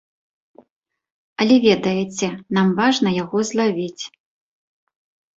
Але 1.43 1.55
ведаеце, 1.67 2.29
нам 2.57 2.67
важна 2.79 3.09
яго 3.23 3.37
злавіць. 3.51 4.03